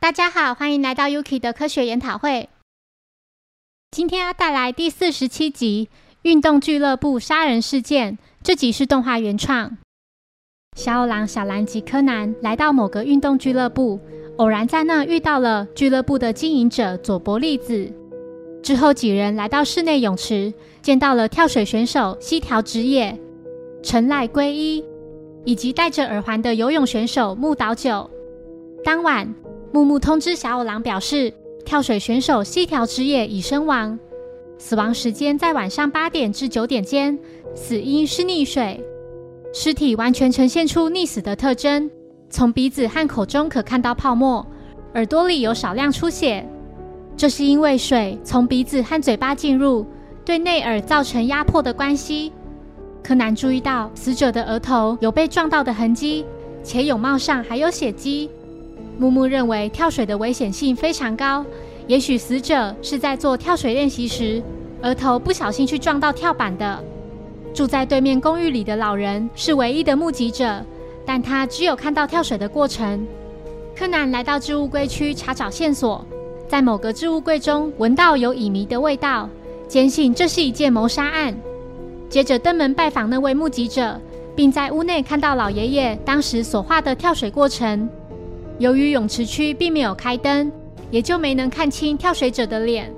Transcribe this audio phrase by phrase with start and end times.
[0.00, 2.48] 大家好，欢迎来到 Yuki 的科学研讨会。
[3.90, 5.90] 今天要带来第四十七集
[6.22, 8.14] 《运动俱乐部杀人事件》。
[8.42, 9.76] 这集是动画原创。
[10.74, 14.00] 小五郎、小兰及柯南来到某个运动俱乐部，
[14.38, 17.92] 偶然在那遇到了俱乐部的经营者佐伯利子。
[18.62, 23.14] 之后，几人来到室内泳池，见到了跳水选手西条直也、
[23.82, 24.82] 陈赖圭一，
[25.44, 28.10] 以及戴着耳环的游泳选手木岛久。
[28.82, 29.30] 当晚。
[29.72, 31.32] 木木通知小五郎，表示
[31.64, 33.96] 跳水选手西条直也已身亡，
[34.58, 37.16] 死亡时间在晚上八点至九点间，
[37.54, 38.82] 死因是溺水，
[39.54, 41.88] 尸体完全呈现出溺死的特征，
[42.28, 44.44] 从鼻子和口中可看到泡沫，
[44.94, 46.44] 耳朵里有少量出血，
[47.16, 49.86] 这是因为水从鼻子和嘴巴进入，
[50.24, 52.32] 对内耳造成压迫的关系。
[53.04, 56.26] 柯南注意到死者的额头有被撞到的痕迹，
[56.64, 58.28] 且泳帽上还有血迹。
[59.00, 61.42] 木木认为跳水的危险性非常高，
[61.86, 64.42] 也许死者是在做跳水练习时，
[64.82, 66.84] 额头不小心去撞到跳板的。
[67.54, 70.62] 住在对面公寓里的老人是唯一的目击者，
[71.06, 73.06] 但他只有看到跳水的过程。
[73.74, 76.04] 柯南来到置物柜区查找线索，
[76.46, 79.26] 在某个置物柜中闻到有乙醚的味道，
[79.66, 81.34] 坚信这是一件谋杀案。
[82.10, 83.98] 接着登门拜访那位目击者，
[84.36, 87.88] 并在屋内看到老爷爷当时所画的跳水过程。
[88.60, 90.52] 由于泳池区并没有开灯，
[90.90, 92.94] 也就没能看清跳水者的脸。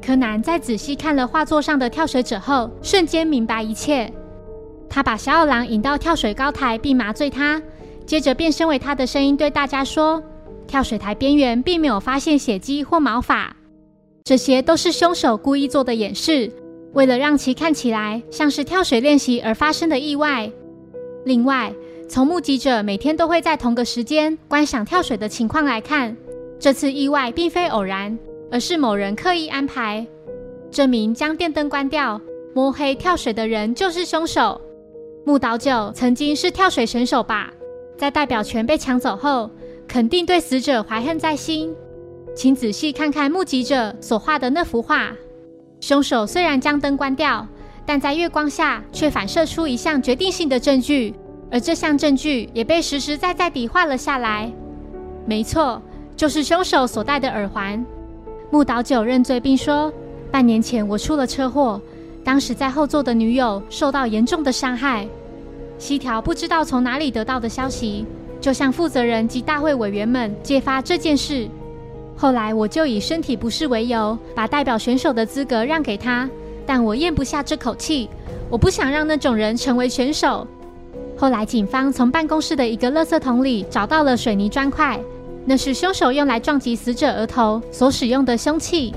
[0.00, 4.10] 柯南在仔细看了画作上的跳水者后，瞬间明白一切。
[4.88, 7.60] 他把小二郎引到跳水高台，并麻醉他，
[8.06, 10.22] 接着变身为他的声音对大家说
[10.66, 13.54] ：“跳水台边缘并没有发现血迹或毛发，
[14.24, 16.50] 这些都是凶手故意做的掩饰，
[16.94, 20.50] 为了让其看起来像是跳水练习而发生的意外。
[21.26, 21.70] 另外。”
[22.08, 26.16] 从目击者每天都会在同个时间观赏跳水的情况来看，
[26.58, 28.16] 这次意外并非偶然，
[28.50, 30.06] 而是某人刻意安排。
[30.70, 32.20] 证明将电灯关掉、
[32.54, 34.60] 摸黑跳水的人就是凶手。
[35.24, 37.52] 木岛久曾经是跳水选手吧？
[37.98, 39.50] 在代表权被抢走后，
[39.88, 41.74] 肯定对死者怀恨在心。
[42.36, 45.12] 请仔细看看目击者所画的那幅画。
[45.80, 47.46] 凶手虽然将灯关掉，
[47.84, 51.12] 但在月光下却反射出一项决定性的证据。
[51.50, 54.50] 而这项证据也被实实在在地画了下来。
[55.24, 55.80] 没错，
[56.16, 57.84] 就是凶手所戴的耳环。
[58.50, 59.92] 木岛久认罪并说
[60.30, 61.80] ：“半年前我出了车祸，
[62.24, 65.06] 当时在后座的女友受到严重的伤害。
[65.78, 68.06] 西条不知道从哪里得到的消息，
[68.40, 71.48] 就向负责人及大会委员们揭发这件事。
[72.16, 76.28] 后来我就以身体不适为由，把代表选手的资格让给他。
[76.64, 78.08] 但我咽不下这口气，
[78.48, 80.46] 我不想让那种人成为选手。”
[81.16, 85.00] 后来，警方从办公室的一个垃圾桶里找到了水泥砖块，
[85.44, 88.94] 那是凶手用来撞击死者额头所使用的凶器。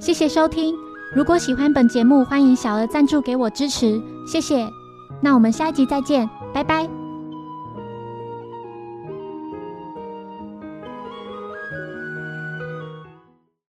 [0.00, 0.74] 谢谢收听，
[1.14, 4.68] 如果喜欢本节目，欢迎小额赞助给我支持，谢谢。
[5.20, 6.97] 那我们下一集再见，拜拜。